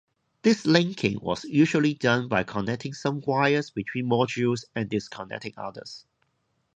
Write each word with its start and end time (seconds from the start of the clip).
This 0.41 0.65
linking 0.65 1.19
was 1.21 1.43
usually 1.43 1.93
done 1.93 2.27
by 2.27 2.41
connecting 2.43 2.91
some 2.91 3.21
wires 3.27 3.69
between 3.69 4.09
modules 4.09 4.63
and 4.73 4.89
disconnecting 4.89 5.53
others. 5.57 6.07